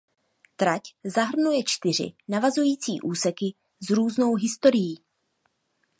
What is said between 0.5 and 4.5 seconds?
Trať zahrnuje čtyři navazující úseky s různou